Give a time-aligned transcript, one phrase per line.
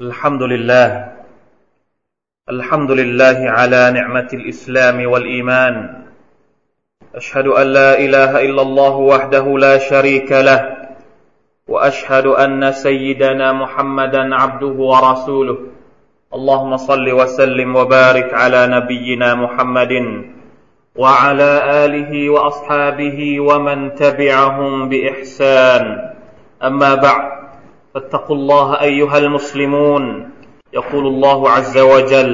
[0.00, 1.12] الحمد لله.
[2.50, 6.02] الحمد لله على نعمة الإسلام والإيمان.
[7.14, 10.76] أشهد أن لا إله إلا الله وحده لا شريك له
[11.68, 15.58] وأشهد أن سيدنا محمدا عبده ورسوله.
[16.34, 19.92] اللهم صل وسلم وبارك على نبينا محمد
[20.96, 21.50] وعلى
[21.84, 26.10] آله وأصحابه ومن تبعهم بإحسان.
[26.62, 27.43] أما بعد
[27.93, 30.03] فاتقوا الله أيها المسلمون
[30.73, 32.33] يقول الله عز وجل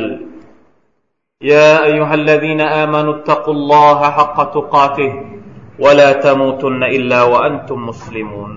[1.41, 5.11] يا أيها الذين آمنوا اتقوا الله حق تقاته
[5.79, 8.51] ولا تموتن إلا وأنتم مسلمون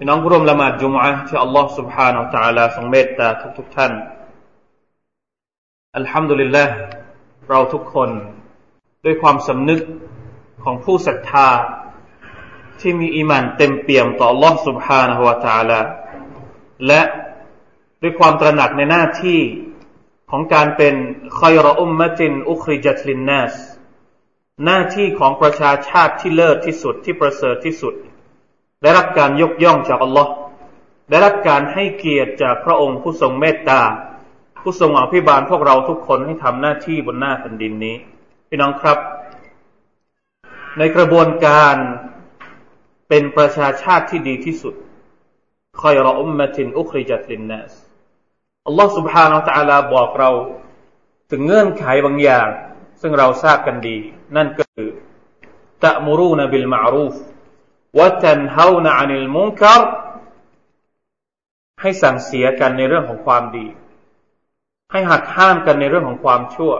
[0.00, 3.28] พี่น้องร่วมละหมาดจุมอะที่อัลลอฮ์ سبحانه และ تعالى ทรงเมตตา
[3.58, 3.92] ทุกๆท่าน
[5.96, 6.64] อัลฮัมดุลิลละ
[7.48, 8.10] เราทุกคน
[9.04, 9.80] ด้วยความสำนึก
[10.64, 11.48] ของผู้ศรัทธา
[12.82, 15.80] ที่มีอีมานเต็มเปี่ยมต่อ Allah سبحانه และ تعالى
[16.86, 17.02] และ
[18.02, 19.40] ด้วยความตระหนักในหน้าที่
[20.30, 20.94] ของการเป็น
[21.38, 23.54] คอยรอุมมะจินอุคริจัตลินนัส
[24.64, 27.94] หน้าที่ของประชาชาติที่เลิศที่สุดที่ประเสริฐที่สุด
[28.82, 30.32] ได้รับการยกย่องจากอัลลอฮ์
[31.10, 33.82] ได้รับการให้เกียรติจากพระองค์ผู้ทรงเมตตา
[34.62, 37.96] ผู้ทรงอภิบาลพวกเราทุกคนให้ทำหน้าที่บนหน้าแผ่นดินนี้
[38.48, 38.98] พี่น้องครับ
[40.78, 41.76] ในกระบวนการ
[43.08, 44.74] เป็นประชาชาติที่ดีที่สุด
[45.80, 47.72] คอยรอุมมะตินอุคริจัตลินนัส
[48.66, 50.30] อัลลอฮ์ سبحانه และ تعالى บอกเรา
[51.30, 52.48] ถึงเงื่อนไขบางอย่าง
[53.00, 53.96] ซึ่งเราทราบกันดี
[54.36, 54.90] นั่นก็คือ
[55.84, 57.14] ตะมุรูนบิลมารูฟ
[57.98, 59.66] วะตันฮาวนะอานิลมุนคร
[61.80, 63.66] ให้สั่งเสียกันในเรื่องของความดี
[64.92, 66.72] ให้หักห้ามกันในเรื่องของความชั่ว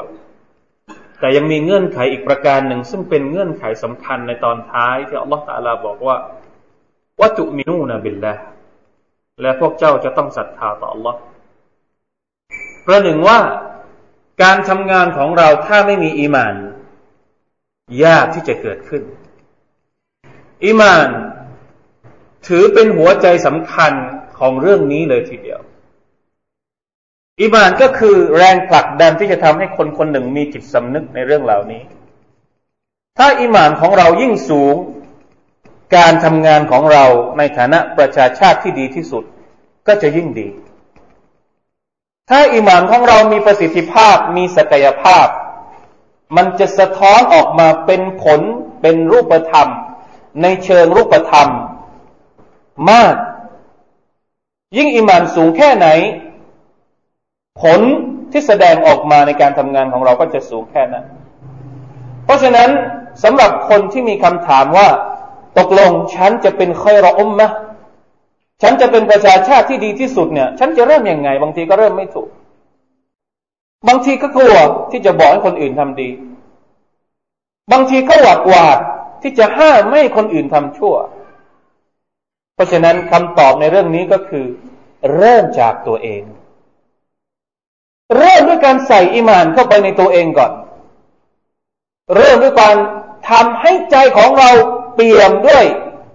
[1.24, 6.18] แต่ยังมีเงื่อนไขอีกประการหนึ่ง ซึ่งเป็นเงื่อนไขสำคัญในตอนท้ายที่อัลลอฮฺตาลาบอกว่า
[7.22, 8.34] วัตุมินูนะบิลละ
[9.42, 11.16] และพวกเจ้าจะต้องศรัทธาต่อ Allah
[12.86, 13.40] ประหนึ่งว่า
[14.44, 16.56] การทำงานของเราถ้าไม่มีอีมาน
[18.04, 19.04] ยากที่จะเกิดขึ้น
[20.66, 21.10] อีมาน
[22.48, 23.94] ถือเป็นหัวใจสำคัญ
[24.40, 25.62] ของเรื่องนี้เลยทีเดียว
[27.40, 31.82] อีมานก็คือแรงผลักดันที่จะทำให้คนคนหนึ่งมีจิตสำนึกในเรื่องเหล่านี้
[33.18, 34.76] ถ้าอีมานของเรายิ่งสูง
[35.96, 37.06] การทำงานของเรา
[37.38, 39.24] ในฐานะประชาชาติที่ดีที่สุด
[39.88, 40.48] ก็จะยิ่งดี
[42.30, 45.28] ถ้าอิมานของเรามีประสิทธิภาพมีศักยภาพ
[46.36, 48.42] มันจะสะท้อนออกมาเป็นผล
[48.82, 49.70] เป็นรูปธรรม
[50.42, 51.50] ในเชิงรูปธรรม
[52.92, 53.16] มาก
[54.78, 55.88] ยิ่งอิมานสูงแค่ไหน
[57.62, 57.80] ผล
[58.32, 61.06] ที่แสดงออกมาในการทำงานของเราก็จะสูงแค่นั้น
[62.26, 62.70] เพราะฉะนั้น
[63.24, 64.88] สำหรับคนที่มีคำถามว่า
[65.58, 67.50] ตกลงฉันจะเป็นคอยรออมมะ
[68.62, 72.30] ฉันจะเป็นประชาชาติที่ดีที่สุดเนี่ย ฉันจะเริ่มยังไง บางทีก็เริ่มไม่ถูก
[73.88, 74.56] บางทีก็กลัว
[74.92, 76.10] ที่จะบอกให้คนอื่นทำดี
[77.72, 78.80] บางทีก็หวาดหวาด
[79.22, 80.96] ที่จะห้ามไม่คนอื่นทำชั่ว
[82.56, 84.46] เพราะฉะนั้นคำตอบในเรื่องนี้ก็คือ
[85.16, 86.22] เริ่มจากตัวเอง
[88.47, 90.53] ด้วยการใส่อิมานเข้าไปในตัวเองก่อน
[92.17, 92.77] เริ่มด้วยการ
[93.31, 94.51] ทำให้ใจของเรา
[94.95, 95.65] เปี่ยมด้วย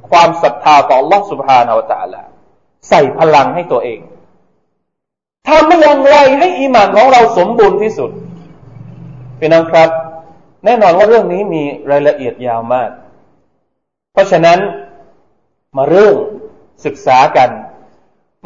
[0.09, 2.21] ความศรัทธาต่อ Allah سبحانه และ تعالى
[2.89, 3.99] ใส่พลังให้ตัวเอง
[5.49, 8.11] ทำอย่างไรให้อีมานของเราสมบูรณ์ที่สุด
[9.37, 9.89] เป็นน้องครับ
[10.65, 12.89] แน่นอนว่าเรื่องนี้มีรายละเอียดยาวมาก
[14.13, 14.59] เพราะฉะนั้น
[15.77, 16.15] มาเริ่ม
[16.85, 17.49] ศึกษากัน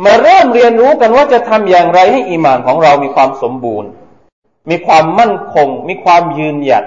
[0.05, 3.91] มาเริ่มเรียนรู้กันว่าจะทำอย่างไรให้อิมานของเรามีความสมบูรณ์
[4.71, 6.85] มีความมั่นคง มีความยืนหยัด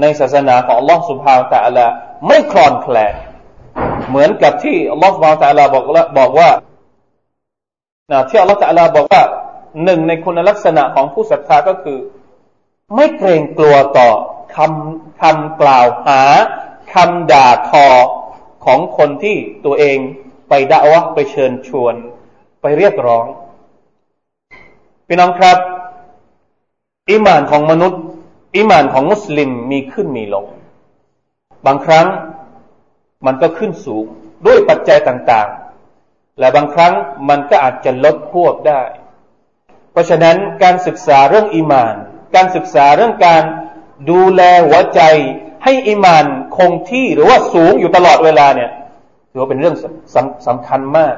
[0.00, 1.86] ในศาสนาของอัลลอฮ์สุบฮาวตะอัลา
[2.26, 3.14] ไม่คลอนแคลน
[4.08, 5.84] เหมือนกับที่อัลลอฮ์สุบาวตะอัลาบอก
[6.18, 6.50] บอกว่า
[8.28, 9.22] ที่อัลลอฮ์ตะอัลาบอกว่า
[9.84, 11.98] หนึ่งในคุณลักษณะของผู้ศรัทธาก็คือ
[12.94, 14.08] ไม่เกรงกลัวต่อ
[14.56, 16.20] คำคำกล่าวหา
[16.94, 17.86] คำด่าทอ
[18.64, 19.98] ของคนที่ตัวเอง
[20.54, 21.94] ไปด่าวะไปเชิญชวน
[22.60, 23.26] ไปเรียกร้อง
[25.06, 25.58] พี่น้องครับ
[27.10, 28.02] อิมานของมนุษย์
[28.56, 30.46] อิมานของมุสลิมมีขึ้นมีลง
[31.66, 32.06] บางครั้ง
[33.26, 34.06] มันก็ขึ้นสูง
[34.46, 36.94] ด้วยปัจจัยต่างๆ และบางครั้ง
[37.28, 38.82] มันก็อาจจะลดพวกได้
[39.92, 41.94] เพราะฉะนั้นการศึกษาเรื่องอิมาน
[42.34, 43.42] การศึกษาเรื่องการ
[44.10, 45.00] ดูแลหัวใจ
[45.64, 46.24] ให้อิมาน
[46.56, 48.72] คงที่หรือว่าสูงอยู่ตลอดเวลาเนี่ย
[49.32, 49.76] ถือว่าเป็นเรื่อง
[50.14, 51.14] สำสำคัญมาก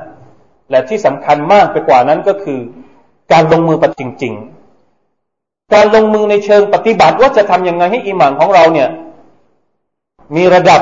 [0.70, 2.60] และที่สำคัญมากไปกว่านั้นก็คือ
[3.32, 4.34] การลงมือปฏิจริง
[5.74, 8.88] การลงมือในเชิงปฏิบัติว่าจะทำยังไงให้อิหมานของเราเนี่ย
[10.36, 10.80] มีระดับ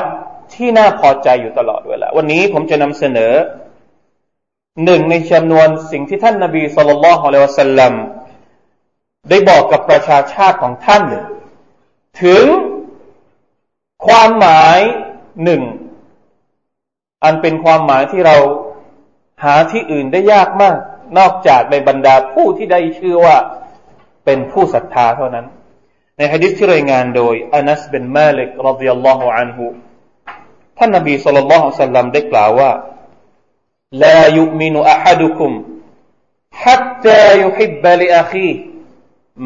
[0.53, 3.33] ที่น่าพอใจอยู่ตลอดเวลาวันนี้ผมจะนำเสนอ
[4.85, 7.93] หนึ่งในจำนวนสิ่งที่ท่านนาบีสุลต่านละฮ์อะลัยวะสัลลัม
[9.29, 11.03] ได้บอกกับประชาชาติของท่าน
[12.23, 12.45] ถึง
[14.05, 14.79] ความหมาย
[15.43, 15.61] หนึ่ง
[17.24, 18.36] อันเป็นความหมายที่เรา
[19.44, 20.76] หาที่อื่นได้ยากมาก
[21.18, 23.36] นอกจากในบรรดาผู้ที่ได้ชื่อว่า
[24.24, 25.46] เป็นผู้ศรัทธาเท่านั้น
[26.16, 29.66] ในฮะดิษที่รายงานโดยอานัสเบนมาลิกรดิยัลลอฮุอันฮุ
[30.78, 32.70] ท่านนบีสุลต่านละฮ์สัลลัมได้กล่าวว่า
[34.04, 35.50] لا يؤمن أحدكم
[36.52, 38.56] حتى يحب لأخيه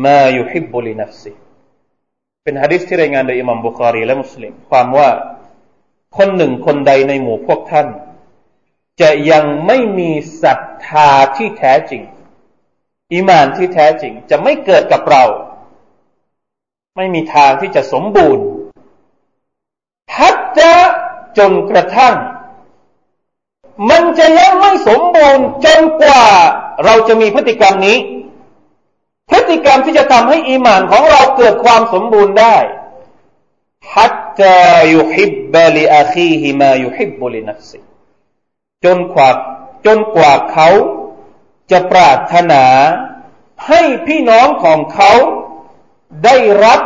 [0.04, 1.34] ما يحب لنفسه
[2.44, 5.08] เป็นฮะดิษที่รายงานโดยอิมามบุคารีและมุสลิมความว่า
[6.17, 7.87] คนหนึ่งคนใดในหมู่พวกท่าน
[9.01, 10.11] จะยังไม่มี
[10.43, 12.03] ศรัทธาที่แท้จริง
[13.13, 15.23] อิมานที่แท้จริง จะไม่เกิดกับเรา
[16.95, 18.45] ไม่มีทางที่จะสมบูรณ์
[20.13, 20.73] ทัจะ
[21.37, 22.15] จนกระทั่ง
[23.89, 26.23] มันจะยังไม่สมบูรณ์จนกว่า
[26.85, 27.97] เราจะมีพฤติกรรมนี้
[29.29, 32.55] พฤติกรรมที่จะทำให้อีมานของเราเกิดความสมบูรณ์ได้
[33.93, 34.59] ฮัต ตา
[34.93, 37.79] ยุฮิบบลิอาคีฮิมายุฮิบบุลินัฟซิ
[38.85, 39.29] จนกว่า
[39.85, 40.69] จนกว่าเขา
[41.71, 42.63] จะปรารถนา
[43.67, 45.11] ให้พี่น้องของเขา
[46.25, 46.35] ได้
[46.65, 46.81] รับ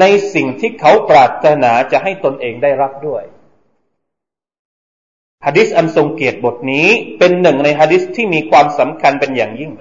[0.00, 0.04] ใน
[0.34, 3.22] สิ่งที่เขาปรารถนาจะให้ตนเองได้รับด้วย
[5.46, 6.88] ฮะดิษอันทรงเกียรติบทนี้
[7.18, 9.72] เป็นหนึ่งในฮะดิษที่มีความสำคัญเป็นอย่างยิ่ง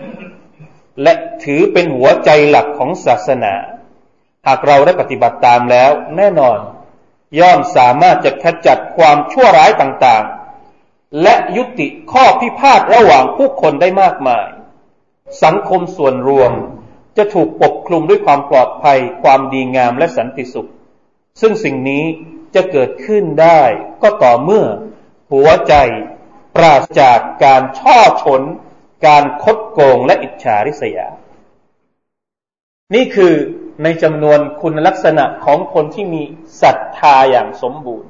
[1.02, 1.14] และ
[1.44, 3.54] ถือเป็นหัวใจหลักของศาสนา
[4.48, 6.58] หากเราได้ปฏิบัติตามแล้วแน่นอน
[7.40, 14.48] ย่อมสามารถจะขจัดความชั่วร้ายต่างๆ และยุติข้อพิพาทระหว่างผู้คนได้มากมาย
[15.44, 16.52] สังคมส่วนรวม
[17.18, 20.70] จะถูกปกคลุมด้วยความปลอดภัย ความดีงามและสันติสุข
[21.42, 22.04] ซึ่งสิ่งนี้
[22.56, 23.62] จะเกิดขึ้นได้
[24.02, 24.66] ก็ต่อเมื่อ
[25.32, 25.74] หัวใจ
[26.56, 28.42] ปราศจากการช่อชน
[29.06, 31.08] การคดโกงและอิจฉาริษยา
[32.96, 33.36] นี่คือ
[33.84, 36.22] ในจำนวนคุณลักษณะของคนที่มี
[36.62, 38.10] ศรัทธาอย่างสมบูรณ์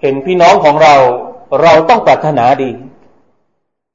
[0.00, 0.96] เห็นพี่น้องของเรา
[1.62, 2.70] เราต้องปรารถนาดี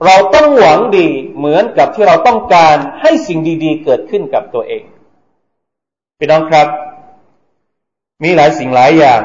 [0.06, 1.08] เราต้องหวังดี
[1.38, 4.84] เหมือนกับที่เราต้องการให้สิ่งดี ๆ เกิดขึ้นกับตัวเอง
[6.20, 6.68] พี่น้องครับ
[8.24, 9.22] มีหลายสิ่งหลายอย่าง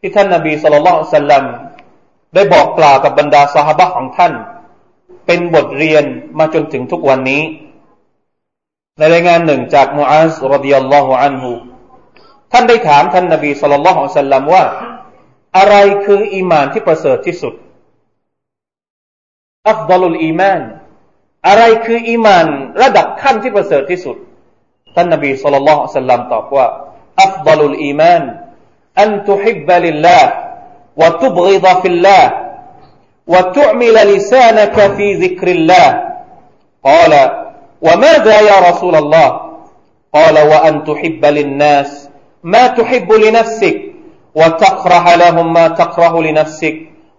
[0.00, 1.44] ที่ท่านนาบีสุลต่านสัลลัม
[2.34, 4.32] ได้บอกกล่าวกับบรรดาสหบะของท่าน
[5.26, 6.04] เป็นบทเรียน
[6.38, 7.42] มาจนถึงทุกวันนี้
[8.97, 11.51] ในรายงานหนึ่งจากมูอาซรดิยัลลอฮุอันฮุ
[12.51, 14.63] ท่านได้ถามท่านนบีสุลต่านสัลลัมว่า
[15.57, 15.75] อะไร
[16.05, 17.53] คืออีมานที่ประเสริฐที่สุด
[19.69, 20.61] อัฟดลุลอีมาน
[21.47, 22.47] อะไรคืออีมาน
[22.81, 24.17] ระดับขั้นที่ประเสริฐที่สุด
[24.95, 26.67] ท่านนบีสุลต่านสัลลัมตอบว่า
[27.23, 28.23] อัฟดลุลอีมาน
[29.01, 30.33] อันตุฮิบบลิลลาห์
[31.01, 32.23] وتبغض في الله
[33.33, 35.87] وتعمل لسانك في ذكر الله
[36.89, 37.13] قال
[37.81, 39.29] وماذا يا رسول الله
[40.13, 42.09] قال وأن تحب للناس
[42.43, 43.77] ما تحب لنفسك
[44.35, 46.75] وتكره لهم ما تكره لنفسك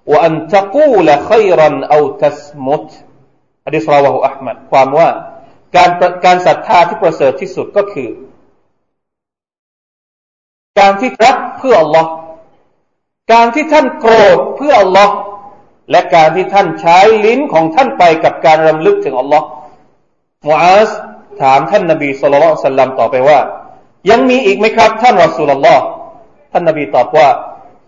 [0.07, 2.89] وأن تقول خيرا أو تسمت
[3.69, 5.09] ฮะดิษราวะฮุอัลมัดความว่า
[5.77, 5.91] การ
[6.25, 8.11] การศรัทธาที่ประเสริฐที่สุดก็คือ
[10.79, 12.05] การที่รักเพื่อ Allah
[13.33, 15.15] การที่ท่านโกรธเพื่ออัลลอฮ์
[15.91, 19.47] และการที่ท่านใช้ลิ้นของท่านไปกับการรำลึกถึงอัลลอฮ์
[20.48, 20.90] มูอาส
[21.42, 23.40] ถามท่านนบีสุลต่านสัลลัมต่อไปว่า
[24.10, 25.84] ยังมีอีกไหมครับ ท่านรอสูลลอฮ์
[26.52, 27.30] ท่านนบีตอบว่า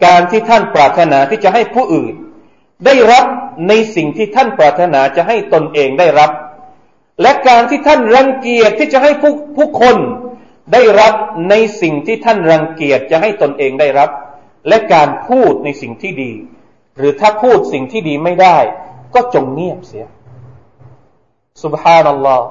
[0.05, 2.13] การที่ท่านปรารถนาที่จะให้ผู้อื่น
[2.85, 3.25] ได้รับ
[3.67, 6.31] ในสิ่งที่ท่านปรารถนาจะให้ตนเองได้รับ
[7.21, 9.97] และการที่ท่านรังเกียจที่จะให้ผู้ผู้คน
[10.73, 11.13] ได้รับ
[11.49, 14.09] ในสิ่งที่ท่านรังเกียจจะให้ตนเองได้รับ
[14.67, 16.31] และการพูดในสิ่งที่ดี
[16.97, 18.57] หรือถ้าพูดสิ่งที่ดีไม่ได้
[19.13, 20.05] ก็จงเงียบเสีย
[21.63, 22.45] สุบฮานัลลอฮ์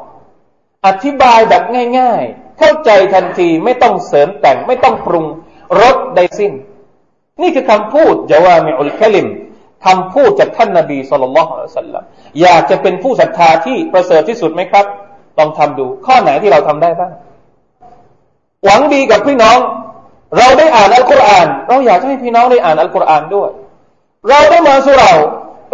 [0.87, 1.63] อธิบายแบบ
[1.99, 5.27] ง่าย ๆ เข้าใจทันทีไม่ต้องเสริมแต่งไม่ต้องปรุง
[5.81, 6.53] รสใดสิ้น
[7.43, 9.27] นี่คือคำพูดจาวามิอุลคลิม
[9.87, 12.03] คำพูดจากท่านนาบีสุลต่านละฮ์สัลลัม
[12.43, 14.87] อยากจะเป็นผู้ศรัทธาที่ประเสริฐที่สุดไหมครับ
[15.39, 17.13] ลองทำดู ข้อไหนที่เราทำได้บ้าง
[18.65, 19.59] หวังดีกับพี่น้อง
[20.39, 23.51] เราได้อ่านอัลกุรอาน เราอยากให้พี่น้องได้อ่านอัลกุรอานด้วย
[24.29, 25.13] เราได้มาสู่เรา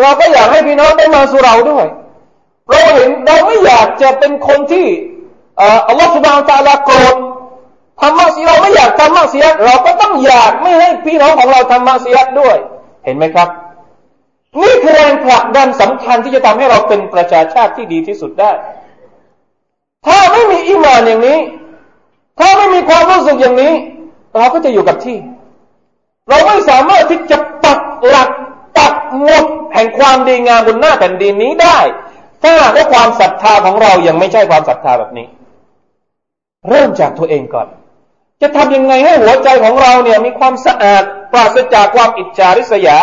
[0.02, 1.86] เราก็อยากให้พี่น้องได้มาสู่เราด้วย
[2.70, 4.86] เราเห็นเราไม่อยากจะเป็นคนที่
[5.88, 7.16] อัลลอฮฺสุบานตาลาโกรธ
[8.00, 12.56] ทำมาเสียเราไม่อยากทำมาเสียเราก็ต้องอยากไม่ให้พี่น้องของเราทำมาเสียด้วย
[13.04, 13.48] เห็นไหมครับ
[14.62, 18.52] นี่คือแรงผลักดันสำคัญที่จะทำให้เราเป็นประชาชาติที่ดีที่สุดได้
[20.06, 21.38] ถ้าไม่มีอิมานอย่างนี้
[22.38, 23.72] ถ้าไม่มีความรู้สึกอย่างนี้
[24.36, 25.18] เราก็จะอยู่กับที่
[26.28, 28.30] เราไม่สามารถที่จะปักหลัก
[28.76, 31.78] ปักหมุดแห่งความดีงามบนหน้าแผ่นดินนี้ได้
[32.42, 35.26] ถ้าด้วยความศรัทธาของเรายังไม่ใช่ความศรัทธาแบบนี้
[36.68, 37.68] เริ่มจากตัวเองก่อน
[38.42, 42.98] จะทำยังไงให้หัวใจของเราเนี่ย มีความสะอาดปราศจากความอิจฉาริษยา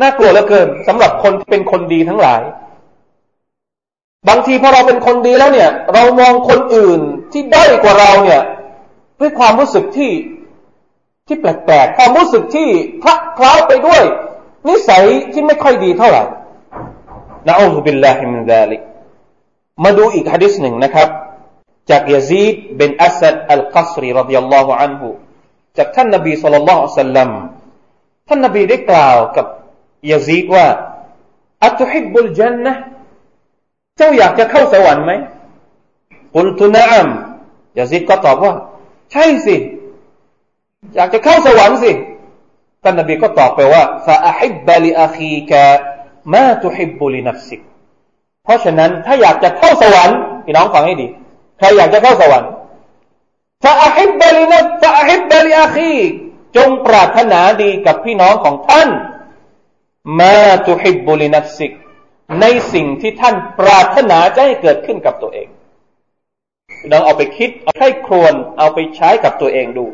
[0.00, 2.42] น่ากลัวเหลือเกินสำหรับคนที่เป็นคนดีทั้งหลาย
[4.28, 7.00] บางทีพอเราเป็นคนดีแล้วเนี่ย เรามองคนอื่น
[7.32, 8.40] ที่ด้อยกว่าเราเนี่ย
[9.20, 10.12] ด้วยความรู้สึกที่
[11.26, 12.68] ที่แปลกๆความรู้สึกที่
[13.02, 14.02] คละคล้าไปด้วย
[14.68, 16.22] นิสัยที่ไม่ค่อยดีเท่าไหร่
[17.48, 18.80] نعوذ بالله من ذلك
[19.84, 21.08] มาดูอีกฮะดิษหนึ่งนะครับ
[21.90, 25.08] จากยาซีดเป็นอัสดอัลกัสรีรดิยัลลอฮุอันฮุ
[25.78, 27.30] จากท่านนบี صلى الله عليه وسلم
[28.28, 29.46] ท่านนบีได้กล่าวกับ
[30.12, 30.66] ยาซีดว่า
[31.64, 32.74] أتحب الجنة
[33.96, 35.12] เจ้าอยากจะเข้าสวรรค์ไหม
[36.36, 37.06] قلت نعم
[37.78, 38.52] ยาซีดก็ตอบว่า
[39.12, 39.56] ใช่สิ
[40.94, 41.92] อยากจะเข้าสวรรค์สิ
[42.82, 47.60] ท่านนบีก็ตอบไปว่าفأحب لأخيك ما تحب لنفسك
[48.44, 51.06] เพราะฉะนั้นถ้าอยากจะเข้าสวรรค์พี่น้องฟังให้ดี
[51.58, 52.50] ใครอยากจะเข้าสวรรค์
[53.64, 55.96] فأحب لنف فأحب لأخي
[56.56, 58.88] จงปรารถนาดีกับพี่น้องของท่าน
[60.20, 61.72] มาตุฮิบบุลินัฟซิก
[62.40, 65.48] ในสิ่งที่ท่านปรารถนาจะให้เกิดขึ้นกับตัวเอง
[66.88, 69.86] เราเอาไปคิดเอาให้ครวนเอาไปใช้กับตัวเองดู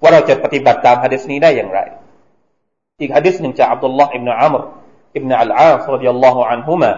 [0.00, 1.80] ว่าเราจะปฏิบัติตามฮะดิษนี้ได้อย่างไร
[3.00, 4.62] อีกฮะดิษหนึ่งจากอับดุลลอฮ์อิบนาอัมร
[5.15, 6.91] อิบนาอัลอาสรดิยัลลอฮุอันฮุมา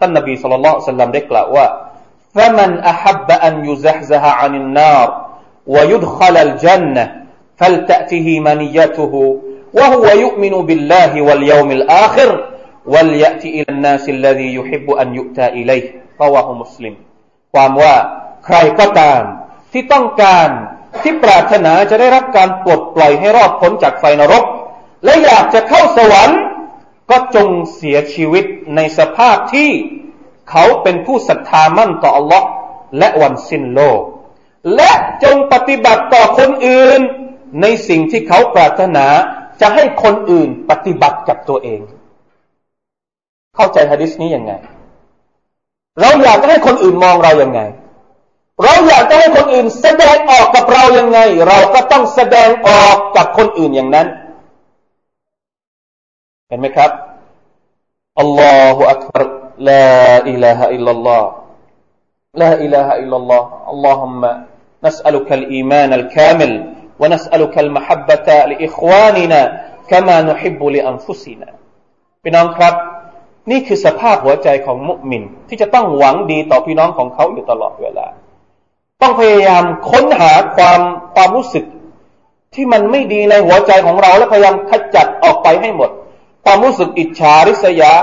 [0.00, 1.66] ท่านนบีสุลต่านสัลลัมได้กล่าวว่า
[2.36, 5.08] فمن أحب أن يزحزح عن النار
[5.66, 7.04] ويدخل الجنة
[7.56, 9.12] فلتأته منيته
[9.78, 12.30] وهو يؤمن بالله واليوم الآخر
[12.86, 15.84] وليأتي إلى الناس الذي يحب أن يؤتى إليه
[16.20, 16.94] رواه مسلم
[17.54, 17.94] ความว่า
[18.46, 19.22] ใครก็ตาม
[19.72, 20.48] ที่ต้องการ
[21.02, 24.44] ที่ปรารถนาจะได้รับการปลดปล่อยให้รอดพ้นจากไฟนรก
[25.04, 26.40] และอยากจะเข้าสวรรค์
[27.09, 28.45] ก็จงเสียชีวิต
[28.75, 29.71] ในสภาพที่
[30.49, 32.43] เขาเป็นผู้ศรัทธามั่นต่อ Allah
[32.97, 34.01] และวันสิ้นโลก
[34.75, 34.91] และ
[35.23, 37.01] จงปฏิบัติต่อคนอื่น
[37.61, 39.05] ในสิ่งที่เขาปรารถนา
[39.61, 41.81] จะให้คนอื่นปฏิบัติกับตัวเอง
[43.55, 44.51] เข้าใจฮะดิษนี้ยังไง
[46.01, 47.61] เราอยากจะให้คนอื่นมองเรายังไง
[48.63, 54.07] เราอยากจะให้คนอื่นแสดงออกกับเรายังไง เราก็ต้องแสดงออกกับคนอื่นอย่างนั้น
[56.48, 56.90] เห็นไหมครับ
[58.20, 59.22] อัลลอฮฺอักบาร
[59.68, 59.86] ลา
[60.30, 61.28] อิลาฮะอิลลัลลอฮ์
[62.42, 63.42] لا إله إلا الله
[63.72, 64.22] اللهم
[64.86, 66.52] نسألك الإيمان الكامل
[67.00, 69.40] ونسألك المحبة لإخواننا
[69.90, 71.48] كما نحب لأنفسنا
[72.22, 72.74] พี่น้องครับ
[73.50, 78.06] นี่คือสภาพหัวใจของมุมินที่จะต้องหวังดีต่อพี่น้องของเขาอยู่ตลอดเวลา
[79.02, 80.80] ต้องพยายามค้นหาความ
[81.14, 81.64] ความรู้สึก
[82.54, 85.90] ที่มันไม่ดีในหัวใจของเรา และพยายามขจัดออกไปให้หมด
[86.47, 87.93] ความรู้สึกอิจฉาริษยา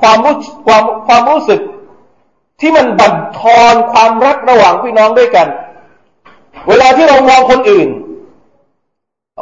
[0.00, 0.34] ความรู้
[0.66, 1.60] ความความรู้สึก
[2.60, 5.46] ที่มันบั่นทอนความรักระหว่างพี่น้องด้วยกัน
[6.68, 7.88] เวลาที่เรามองคนอื่น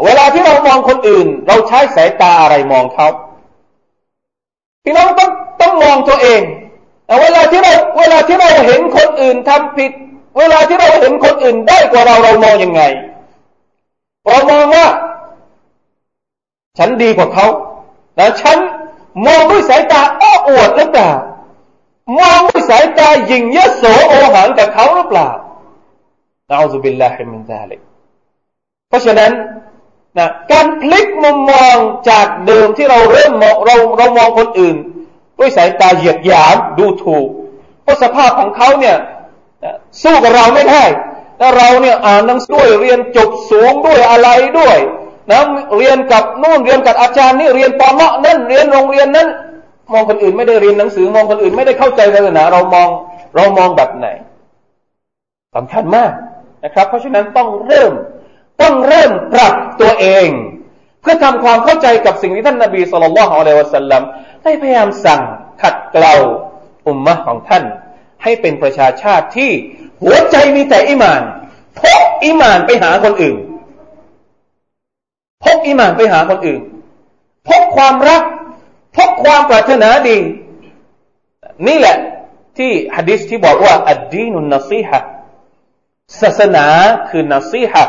[0.04, 3.08] เวลาที่เรามองคนอื่น เราใช้สายตาอะไรมองเขา
[4.84, 6.40] พี่น้องต้องต้องมองตัวเอง
[7.22, 9.92] เวลาที่เราเวลาที่เราเห็นคนอื่นทำผิด
[10.38, 12.82] เวลาที่เราเห็นคนอื่นได้กว่าเราเรามองยังไง
[14.28, 14.86] เรามองว่า
[16.78, 17.46] ฉันดีกว่าเขา
[18.16, 18.58] แล้วฉัน
[19.26, 21.10] มองด้วยสายตาอ้ออวดหรือเปล่า
[22.18, 25.28] มองด้วยสายตาหยิ่งยโสโอหังกับเขาหรือเปล่า
[26.48, 27.80] นะอัลลอฮฺบิลลาฮิมินซาลิก
[28.88, 29.32] เพราะฉะนั้น
[30.18, 31.76] นะการพลิกมุมมอง
[32.10, 34.76] จากเดิมที่เราเริ่มมองเราเรามองคนอื่น
[35.38, 37.28] ด้วยสายตาเหยียดหยามดูถูก
[37.82, 38.96] เพราะสภาพของเขาเนี่ย
[40.02, 40.84] สู้กับเราไม่ได้
[41.38, 44.78] แล้วเราเนี่ยอ่านหนังสือด้วยเรียนจบสูงด้วยอะไรด้วย
[45.30, 45.40] นะ
[45.76, 49.28] เรียนกับนู่นเรียนกับอาจารย์นี่เรียนปอนะนั่นเรียนโรงเรียนนั้น
[49.92, 52.88] มองคนอื่นไม่ได้เรียนหนังสือ มองคนอื่นไม่ได้เข้าใจศาสนาเรามอง
[53.36, 54.06] เรามองแบบไหน
[55.56, 56.12] สำคัญมาก
[56.64, 57.92] นะครับ เพราะฉะนั้นต้องเริ่ม
[58.62, 60.28] ต้องเริ่มปรับตัวเอง
[61.00, 64.02] เพื่อทำความเข้าใจกับสิ่งที่ท่านนาบีสุลต่านละฮ์อะลัยวะสัลลัม
[64.44, 65.20] ได้พยายามสั่ง
[65.62, 66.14] ขัดเกลา
[66.88, 67.64] อุมมะของท่าน
[68.22, 69.50] ให้เป็นประชาชาติที่
[70.02, 71.22] หัวใจมีแต่อิมาน
[71.78, 73.36] พกอิมานไปหาคนอื่น
[75.44, 76.60] พกอิมานไปหาคนอื่น
[77.48, 78.22] พกความรัก
[78.96, 80.18] พกความปรารถนาดี
[81.68, 81.96] นี่แหละ
[82.58, 84.98] ที่ฮะดิษที่บอกว่าอัดดีนุนนซีฮะ
[86.20, 86.66] ศาสนา
[87.08, 87.82] คือนัซีฮะ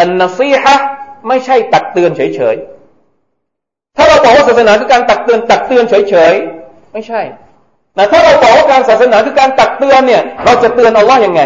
[0.00, 0.74] อันนซีฮะ
[1.28, 7.20] ไม่ใช่ตักเตือนเฉยๆ ถ้าเราบอกว่าศาสนาคือการตักเตือนตักเตือนเฉยๆ ไม่ใช่
[7.96, 11.40] นะถ้าเราบอกว่าการศาสนาคือการตักเตือนเนี่ย เราจะเตือนอัลลอฮ์ยังไง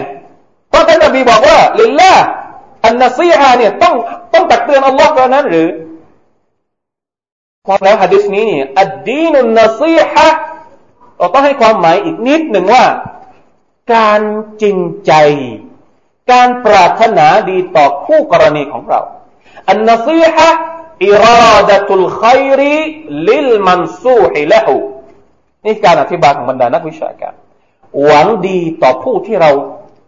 [0.69, 2.13] เพราะท่านนบีบอกว่าลิลละ
[2.87, 3.95] อันนซีฮะเนี่ยต้อง
[4.33, 5.69] ต้องตักเตือนอัลลอฮ์เท่านั้นหรือ
[7.67, 10.29] ความแล้วฮะดิษนี้เนี่ยอัดดีนุนนซีฮะ
[11.19, 12.85] เราต้องให้ความหมายอีกนิดหนึ่งว่า
[13.95, 14.21] การ
[14.63, 15.13] จริงใจ
[16.33, 19.01] การปรารถนาดีต่อคู่กรณีของเรา
[19.71, 20.49] อันนซีฮะ
[21.07, 22.77] อิราดะตุลขัยริ
[23.29, 24.75] ลิลมันซูฮิละหู
[25.65, 27.35] นี่การอธิบายของบรรดานักวิชาการ
[28.05, 29.51] หวังดีต่อผู้ที่เรา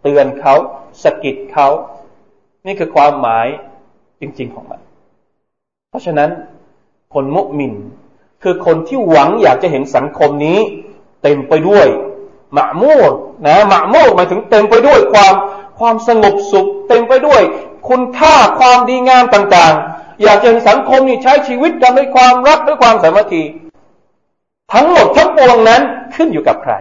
[0.03, 0.55] เตือนเขา
[1.03, 1.69] สกิดเขา
[2.69, 3.47] นี่คือความหมาย
[4.21, 4.81] จริง ๆของมัน
[5.91, 6.31] เพราะฉะนั้น
[7.15, 7.75] คนมุมิน
[8.43, 10.59] คือคนที่หวังอยากจะเห็นสังคมนี้
[11.23, 11.87] เต็มไปด้วย
[12.53, 13.13] หมะมูด
[13.47, 15.35] นะหมะมูดหมายถึงเต็มไปด้วยความ
[15.79, 17.43] ความสงบสุข เต็มไปด้วย
[17.89, 23.43] คุณค่าความดีงามต่าง ๆ อยากจะเห็นสังคมนี้ใช้ชีวิตกันด้วยความรักด้วยความสามัคคี
[24.73, 25.83] ทั้งหมดทั้งปวงนั้น
[26.15, 26.73] ขึ้นอยู่กับใคร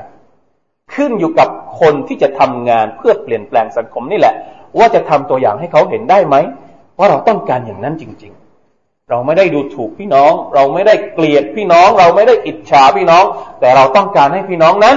[0.96, 4.36] ขึ้นอยู่กับคนที่จะทำงานเพื่อเปลี่ยนแปลงสังคมนี่แหละ
[4.79, 6.37] ว่าจะทำตัวอย่างให้เขาเห็นได้ไหม
[6.99, 8.33] ว่าเราต้องการอย่างนั้นจริง
[8.71, 13.25] ๆ เราไม่ได้ดูถูกพี่น้อง เราไม่ได้เกลียดพี่น้อง เราไม่ได้อิจฉาพี่น้อง
[13.61, 14.97] แต่เราต้องการให้พี่น้องนั้น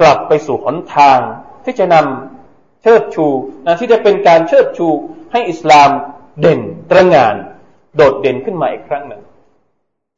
[0.00, 1.18] กลับไปสู่หนทาง
[1.64, 3.26] ที่จะนำเชิดชู
[3.66, 4.88] นะที่จะเป็นการเชิดชู
[5.32, 5.90] ให้อิสลาม
[6.40, 7.34] เด่นตระงาน
[7.96, 9.22] โดดเด่นขึ้นมาอีกครั้งหนึ่ง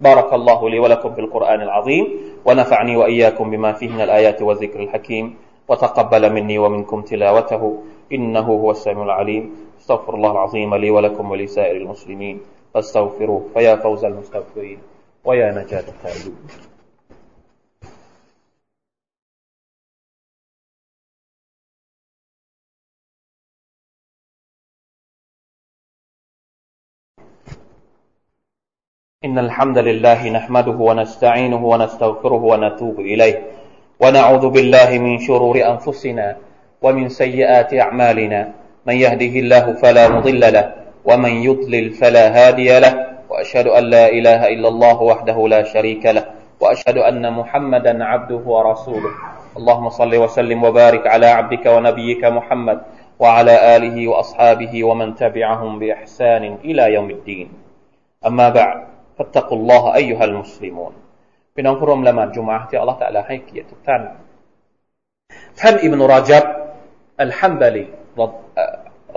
[0.08, 2.04] بارك الله لي ولكم في القرآن العظيم
[2.46, 5.24] ونفعني وإياكم بما فيه من الآيات والذكر الحكيم
[5.68, 7.62] وتقبل مني ومنكم تلاوته
[8.13, 9.55] إنه هو السميع العليم.
[9.79, 12.41] استغفر الله العظيم لي ولكم ولسائر المسلمين.
[12.73, 14.77] فاستغفروه فيا فوز المستغفرين.
[15.25, 16.37] ويا نجاة التائبين.
[29.23, 33.51] إن الحمد لله نحمده ونستعينه ونستغفره ونتوب إليه.
[33.99, 36.37] ونعوذ بالله من شرور أنفسنا
[36.82, 38.52] ومن سيئات أعمالنا
[38.86, 40.66] من يهده الله فلا مضل له
[41.04, 42.92] ومن يضلل فلا هادي له
[43.30, 46.24] واشهد ان لا اله الا الله وحده لا شريك له
[46.60, 49.12] واشهد ان محمدا عبده ورسوله
[49.56, 52.78] اللهم صل وسلم وبارك على عبدك ونبيك محمد
[53.18, 57.48] وعلى اله واصحابه ومن تبعهم باحسان الى يوم الدين
[58.26, 58.78] اما بعد
[59.18, 60.92] فاتقوا الله ايها المسلمون
[61.54, 64.02] พี่น้องผู้ร่วมละหมาดจุมาที่อัลลอฮฺตะลาให้เกียรติทุกท่าน
[65.60, 66.44] ท่านอิบนุราจับ
[67.21, 67.83] อัลฮัมบลี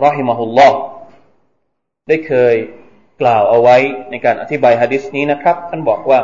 [0.05, 0.79] รอฮิมะฮุลลอฮ์
[2.09, 2.55] ได้เคย
[3.21, 3.77] กล่าวเอาไว้
[4.11, 6.21] ในการอธิบายฮะดิษนี้นะครับ ท่านบอกว่า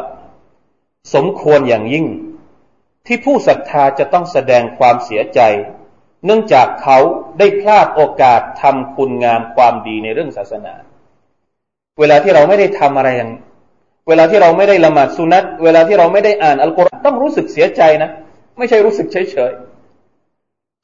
[1.15, 2.07] สมควรอย่างยิ่ง
[3.07, 5.41] ที่ผู้ศรัทธาจะต้องแสดงความเสียใจ
[6.25, 6.99] เนื่องจากเขา
[7.39, 10.75] ได้พลาดโอกาสทำคุณงามความดีในเรื่องศาสนา
[12.01, 13.31] เวลาที่เราไม่ได้ทำอะไรอย่าง
[14.09, 18.11] เวลาที่เราไม่ได้ละหมาดสุนัตเวลาที่เราไม่ได้อ่านอัลกุรอานต้องรู้สึกเสียใจนะ
[18.59, 19.53] ไม่ใช่รู้สึกเฉยเฉย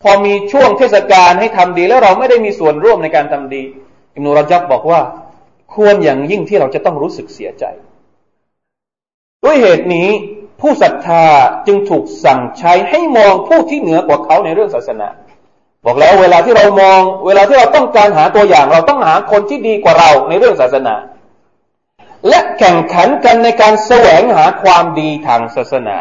[0.02, 3.62] พอมีช่วงเทศกาลให้ทำดี แล้วเราไม่ได้มีส่วนร่วมในการทำดี
[4.14, 5.00] อิมนุรจับบอกว่า
[5.74, 7.64] ควรอย่างยิ่งที่เราจะต้องรู้สึกเสียใจ
[9.44, 10.08] ด้วยเหตุนี้
[10.60, 11.24] ผู้ศรัทธา
[11.66, 15.08] จึงถูกสั่งใช้ให้มองผู้ที่เหนือกว่าเขาในเรื่องศาสนา
[15.84, 20.94] บอกแล้วเวลาที่เรามอง เวลาที่เราต้องการหาตัวอย่าง เราต้องหาคนที่ดีกว่าเราในเรื่องศาสนา
[22.28, 25.96] และแข่งขันกันในการแสวงหาความดีทางศาสนา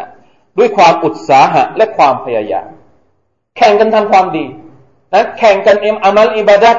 [0.57, 2.69] ด้วยความอุตสาหะและความพยายาม
[3.56, 4.46] แข่งกันทำความดี
[5.12, 6.76] นะแข่งกันเอ็มอามัลอิบาดัต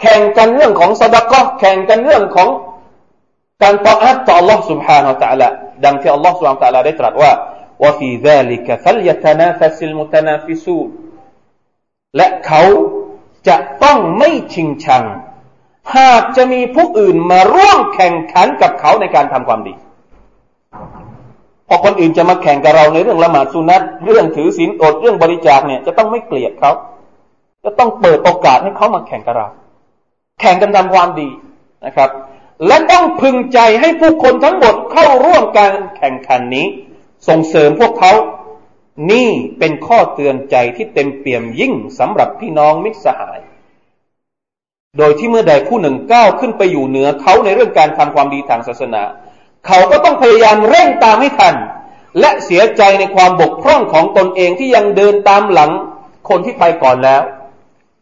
[0.00, 2.48] แข่งกันเรื่องของสดกะแข่งกันเรื่องของ
[3.62, 5.48] การต่ออัตต่อ Allah سبحانه และ تعالى
[5.84, 7.32] ดังที่ Allah سبحانه และ تعالى ได้ตรัสว่า
[7.82, 10.88] وفي ذلك فليتنافس المتنافسون
[12.16, 12.62] และเขา
[13.48, 15.04] จะต้องไม่ชิงชัง
[15.96, 19.74] หากจะมีผู้อื่นมาร่วมแข่งขันกับเขาในการทำความดี
[21.69, 26.71] พอคนอื่นจะมาแข่งกับเราในเรื่องละหมาดสุนัตเรื่องถือศีลอดเรื่องบริจาคเนี่ยจะต้องไม่เกลียดเขา
[27.63, 29.47] จะต้องเปิดโอกาสให้เขามาแข่งกับเรา
[30.39, 31.29] แข่งกันทำความดี
[31.85, 32.09] นะครับ
[32.67, 36.67] และต้องพึงใจให้ผู้คนทั้งหมดเข้าร่วมการแข่งขันนี้
[37.27, 38.13] ส่งเสริมพวกเขา
[39.11, 39.29] นี่
[39.59, 43.39] เป็นข้อเตือนใจที่เต็มเปี่ยมยิ่งสำหรับพี่น้องมิตรสหาย
[44.97, 49.03] โดยที่เมื่อใดผู้หนึ่งก้าวขึ้นไปอยู่เหนือเขาในเรื่องการทำความดีทางศาสนา
[49.67, 51.55] เขาก็ต้องพยายามเร่งตามให้ทัน
[52.19, 55.71] และเสียใจในความบกพร่องของตนเองที่ยังเดินตามหลัง
[56.29, 57.21] คนที่ไปก่อนแล้ว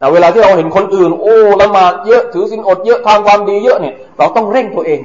[0.00, 5.00] นะเวลาที่เราเห็นคนอื่น โอ้ละมาเยอะถือสินอดเยอะทำความดีเยอะเนี่ย เราต้องเร่งตัวเอง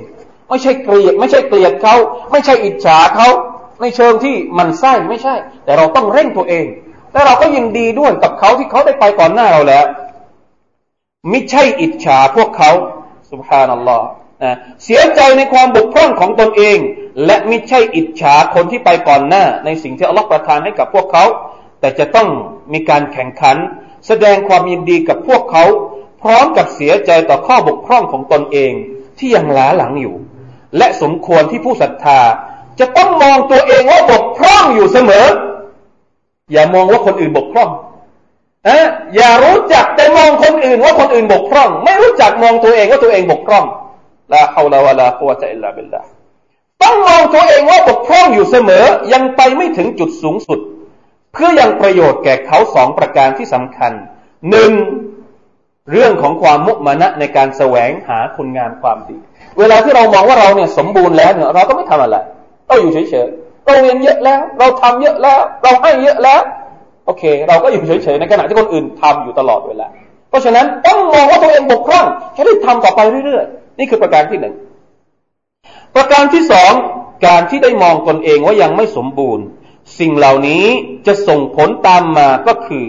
[0.50, 1.96] ไม่ใช่เกลียด ไม่ใช่เกลียดเขา
[2.32, 3.28] ไม่ใช่อิจฉาเขา
[3.82, 5.36] ในเชิงที่มันไส้ไม่ใช่
[5.66, 6.66] แต่เราต้องเร่งตัวเอง
[7.14, 9.86] และเราก็ยินดีด้วยกับเขาที่เขาได้ไปก่อนหน้าเราแล้ว
[11.30, 12.72] ไม่ใช่อิจฉาพวกเขา
[13.32, 14.08] สุบฮานัลลอฮ์
[14.84, 16.78] เสียใจในความบกพร่องของตนเอง
[17.26, 21.26] และไม่ใช่อิจฉาคนที่ไปก่อนหน้า ในสิ่งที่อัลลอฮฺประทานให้กับพวกเขา
[21.80, 22.28] แต่จะต้อง
[22.74, 23.58] มีการแข่งขัน
[24.08, 25.64] แสดงความยินดีกับพวกเขา
[26.22, 28.72] พร้อมกับเสียใจต่อข้อบกพร่องของตนเอง
[29.20, 30.16] ที่ยังล้าหลังอยู่
[30.78, 32.20] และสมควรที่ผู้ศรัทธา
[32.80, 35.26] จะต้องมองตัวเองว่าบกพร่องอยู่เสมอ
[36.52, 37.70] อย่ามองว่าคนอื่นบกพร่อง
[38.68, 38.80] อะ
[39.16, 43.66] อย่ารู้จักแต่มองคนอื่นว่าคนอื่นบกพร่อง ไม่รู้จักมองตัวเองว่าตัวเองบกพร่อง
[44.32, 46.02] ลาฮาวลาวะลากุวะตะอิลลาบิลลา
[46.84, 50.60] ต้องมองตัวเองว่าบกพร่องอยู่เสมอยังไปไม่ถึงจุดสูงสุด
[51.34, 53.92] เพื่อยังประโยชน์แก่เขาสองประการที่สำคัญ
[54.50, 54.72] หนึ่ง
[55.92, 59.18] เรื่องของความมุมานะในการแสวงหาคุณงามความดี
[59.60, 62.18] เวลาที่เรามองว่าเราเนี่ยสมบูรณ์แล้วเนี่ยเราก็ไม่ทำอะไร
[62.68, 66.42] เราอยู่เฉยๆเราเรียนเยอะแล้ว เราทำเยอะแล้ว เราให้เยอะแล้ว
[67.06, 69.88] โอเค เราก็อยู่เฉยๆในขณะที่คนอื่นทำอยู่ตลอดเวลา
[70.30, 74.56] เพราะฉะนั้นต้องมองว่าตัวเองบกพร่องแค่ได้ทำต่อไปเรื่อยๆ นี่คือประการที่หนึ่ง
[75.96, 76.72] ประการที่สอง
[77.28, 79.46] การที่ได้มองตนเองว่ายังไม่สมบูรณ์
[80.00, 80.66] สิ่งเหล่านี้
[81.08, 82.86] จะส่งผลตามมาก็คือ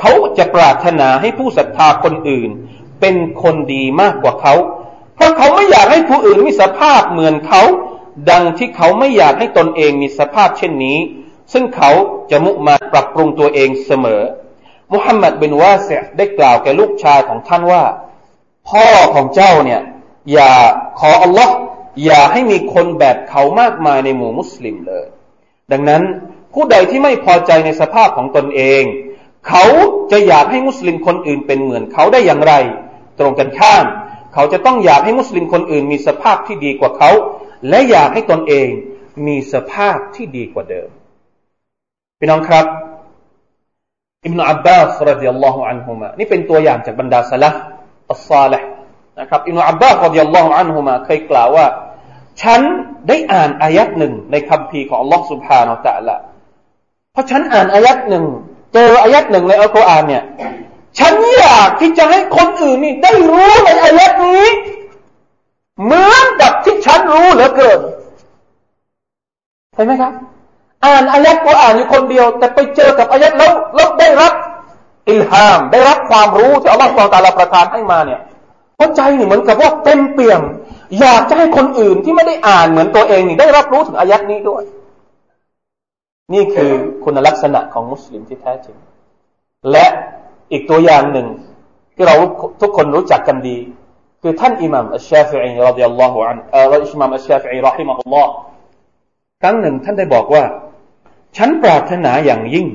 [0.00, 2.50] เขาจะปรารถนาให้ผู้ศรัทธาคนอื่น
[3.00, 4.54] เป็นคนดีมากกว่าเขา
[5.14, 7.62] เพราะเขาไม่อยากให้ผู้อื่นมีสภาพเหมือนเขา
[8.30, 10.98] ดังที่เขาไม่อยากให้ตนเองมีสภาพเช่นนี้
[11.52, 11.90] ซึ่งเขา
[12.30, 14.22] จะมุมาปรับปรุงตัวเองเสมอ
[14.92, 17.82] มุฮัมมัดบินวาเซได้กล่าวแก่ลูกชายของท่านว่า
[18.68, 19.80] พ่อของเจ้าเนี่ย
[20.32, 20.52] อย่า
[21.00, 21.54] ขออัลลอฮ์
[22.04, 25.06] อย่าให้มีคนแบบเขามากมายในหมู่มุสลิมเลย
[25.72, 26.02] ดังนั้น
[26.54, 28.82] ผู้ใดที่ไม่พอใจในสภาพของตนเอง
[29.48, 29.64] เขา
[30.12, 32.54] จะอยากให้มุสลิมคนอื่นเป็นเหมือนเขาได้อย่างไร
[33.18, 33.84] ตรงกันข้าม
[34.34, 37.10] เขาจะต้องอยากให้มุสลิมคนอื่น มีสภาพที่ดีกว่าเขา
[37.68, 38.68] และอยากให้ตนเอง
[39.26, 40.88] มีสภาพที่ดีกว่าเดิม
[42.18, 42.66] พี่น้องครับ
[44.26, 47.54] อิบนาอับบาสรดิยัลลอฮุอันฮุมานี่เป็นตัวอย่างจากบรรดาสลับ
[48.10, 48.75] อัลซาลห์
[49.20, 51.66] นะครับอิมอับบาสรดิยัลลอฮุอันฮุมาเคยกล่าวว่า
[52.42, 52.60] ฉัน
[53.08, 56.16] ได้อ่านอายัดหนึ่งในคัมภีร์ของอัลลอฮ์สุบฮานาตะละ
[57.12, 58.24] เพราะฉันอ่านอายัดหนึ่ง
[58.74, 60.22] เจออายัดหนึ่งในอัลกุรอานเนี่ย
[60.98, 64.44] ฉันอยากที่จะให้คนอื่นนี่ได้รู้ในอายัดนี้
[65.84, 67.80] เหมือนกับที่ฉันรู้เหลือเกิน
[69.74, 70.12] เห็นไหมครับ
[70.84, 74.32] อ่านอายัดกุอ่านอยู่คนเดียว แต่ไปเจอกับอายัดแล้วแล้วได้รับ
[75.10, 78.20] อิลฮาม ได้รับความรู้ที่อัลลอฮฺตาลาประทานให้มาเนี่ย
[78.76, 80.42] เพราะใจนี่เหมือนกับว่าเต็มเปี่ยม
[81.00, 84.62] อยากจะให้คนอื่นที่ไม่ได้อ่านเหมือนตัวเองนี่ได้รับรู้ถึงอายัดนี้ด้วย
[86.34, 86.70] นี่คือ
[87.04, 88.76] คุณลักษณะของมุสลิมที่แท้จริง
[89.70, 89.86] และ
[90.52, 91.26] อีกตัวอย่างหนึ่ง
[91.94, 92.14] ที่เรา
[92.60, 93.56] ทุกคนรู้จักกันดี
[94.22, 98.30] คือท่านอิหม่ามอัชชาฟิอีรดิยัลลอฮุอันอ่ออิหม่ามอัชชาฟิอีรอฮิมะฮุลลอฮ์
[99.42, 100.44] ครั้งหนึ่งท่านได้บอกว่า
[101.36, 102.66] ฉันปรารถนาอย่างยิ่ง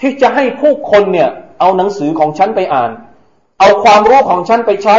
[0.00, 1.28] ที่จะให้ผู้คนเนี่ย
[1.60, 2.90] เอาหนังสือของฉันไปอ่าน
[3.58, 4.96] เอาความรู้ของฉันไปใช้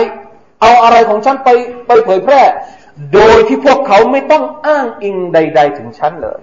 [0.61, 1.49] เอาอะไรของฉันไป
[1.87, 2.41] ไปเผยแพร่
[3.13, 6.41] โดยที่พวกเขาไม่ต้องอ้างอิงใด ๆ ถึงฉันเลย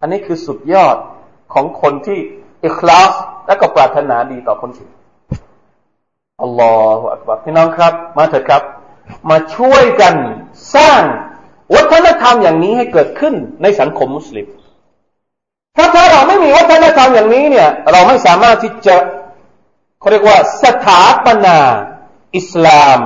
[0.00, 0.96] อันนี้คือสุดยอด
[1.54, 2.18] ของคนที่
[2.64, 3.12] อิคลาส
[3.46, 4.92] และก็ปรารถนาดีต่อคนอื่น
[6.42, 8.62] อัลลอฮฺอักบัรพี่น้องครับ มาเถิดครับ
[9.30, 10.14] มาช่วยกัน
[10.74, 11.00] สร้าง
[11.74, 14.46] วัฒนธรรมอย่างนี้ให้เกิดขึ้นในสังคมมุสลิม
[15.76, 18.96] ถ้าถ้าเราไม่มีวัฒนธรรมอย่างนี้เนี่ย เราไม่สามารถที่จะ
[20.02, 21.58] เขาเรียกว่าสถาปนา
[22.36, 23.00] อิสลาม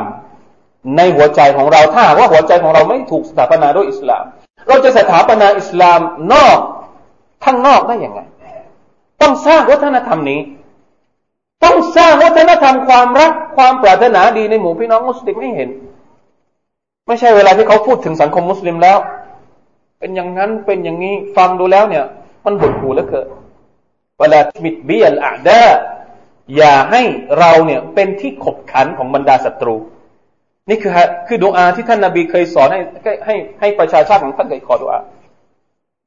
[0.96, 4.24] ในหัวใจของเราถ้าว่าหัวใจของเราไม่ถูกสถาปนาด้วยอิสลาม
[4.68, 6.00] เราจะสถาปนาอิสลาม
[6.32, 6.58] นอก
[7.44, 8.20] ข้างนอกได้อย่างไง
[9.20, 10.40] ต้องสร้างวัฒนธรรมนี้
[11.64, 15.68] ต้องสร้างวัฒนธรรมความรักความปรารถนาดีในหมู่พี่น้องมุสลิมให้เห็น
[17.06, 18.98] ไม่ใช่เวลาที่เขาพูดถึงสังคมมุสลิมแล้ว
[19.98, 22.04] เป็นอย่างนั้นเป็นอย่างนี้ฟังดูแล้วเนี่ย
[22.44, 23.28] มันหดหูเหลือเกิน
[24.20, 25.62] เวลามิดเบียลอาดา
[26.56, 27.02] อย่าให้
[27.38, 29.76] เราเนี่ยเป็นที่ขบขันของบรรดาศัตรู
[30.68, 30.92] นี่คือ
[31.26, 32.80] คือดูอาที่ท่านนาบีเคยสอนให้
[33.26, 34.98] ให้ให้ประชาชาติของท่านเคยขอดูอา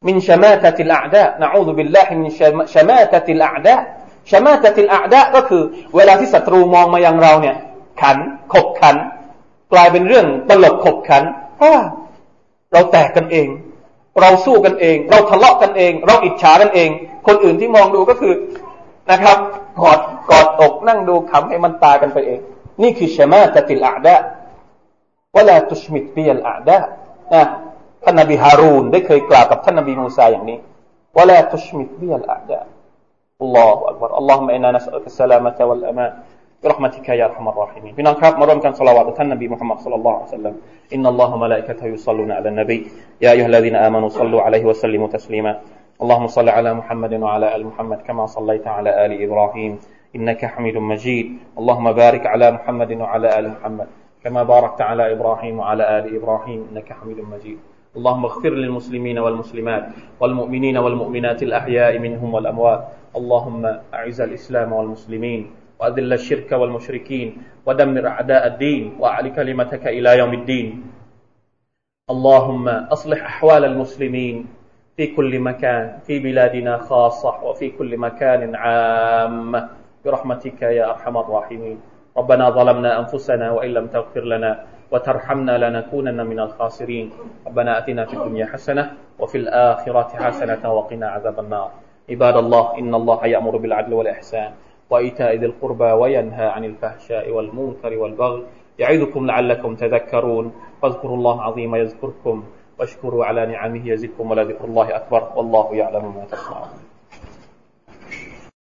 [0.07, 2.29] من شماتة الأعداء نعوذ بالله من
[2.73, 5.63] شماتة الأعداء شماتة الأعداء ก็คือ
[5.95, 7.55] เวลาที่ศัตรูมองมายังเราเนี่ย
[8.01, 8.17] ขัน
[8.53, 8.95] ขบขัน
[9.73, 11.23] กลายเป็นเรื่องตลกขบขัน
[11.55, 11.83] เพราะว่า
[12.73, 13.47] เราแตกกันเอง
[14.21, 16.89] เราสู้กันเอง เราทะเลาะกันเอง เราอิจฉากันเอง
[17.27, 18.33] คนอื่นที่มองดูก็คือ
[19.10, 19.38] นะครับ
[19.82, 22.40] กอดกอดอกนั่งดูขำให้มันตายกันไปเอง
[22.82, 24.14] นี่คือชมาตติลอาดะ
[25.36, 26.76] วลาตุชมิดบีลอาดะ
[27.32, 27.42] นะ
[28.02, 30.58] ท่านนบีฮารูนได้เคยกล่าวกับท่านนบีมูซาอย่างนี้
[31.16, 32.60] ว่าละตุชมิดบีอัลอาดะ
[33.42, 36.12] الله أكبر اللهم إنا نسألك السلامة والأمان
[36.62, 40.54] برحمتك يا أرحم الراحمين พี่น้องครับมาร่วมกันสละวะต่อท่านนบีมุฮัมมัดصلى الله عليه وسلم
[40.94, 42.78] إن الله وملائكته يصلون على النبي
[43.24, 45.52] يا أيها الذين آمنوا صلوا عليه وسلموا تسليما
[45.99, 49.79] اللهم صل على محمد وعلى آل محمد كما صليت على آل إبراهيم
[50.15, 51.27] إنك حميد مجيد.
[51.59, 53.87] اللهم بارك على محمد وعلى آل محمد
[54.23, 57.59] كما باركت على إبراهيم وعلى آل إبراهيم إنك حميد مجيد.
[57.97, 59.85] اللهم اغفر للمسلمين والمسلمات
[60.19, 62.81] والمؤمنين والمؤمنات الأحياء منهم والأموات.
[63.19, 70.67] اللهم أعز الإسلام والمسلمين وأذل الشرك والمشركين ودمر أعداء الدين وأعل كلمتك إلى يوم الدين.
[72.09, 74.58] اللهم أصلح أحوال المسلمين
[74.99, 79.67] في كل مكان في بلادنا خاصة وفي كل مكان عام.
[80.05, 81.77] برحمتك يا أرحم الراحمين.
[82.17, 84.51] ربنا ظلمنا أنفسنا وإن لم تغفر لنا
[84.91, 87.11] وترحمنا لنكونن من الخاسرين.
[87.47, 91.71] ربنا أتنا في الدنيا حسنة وفي الآخرة حسنة وقنا عذاب النار.
[92.09, 94.51] عباد الله إن الله يأمر بالعدل والإحسان
[94.89, 98.43] وإيتاء ذي القربى وينهى عن الفحشاء والمنكر والبغي
[98.79, 100.45] يعظكم لعلكم تذكرون.
[100.81, 102.43] فاذكروا الله العظيم يذكركم.
[102.79, 106.88] واشكروا على نعمه يزدكم ولذكر الله أكبر والله يعلم ما تصنعون.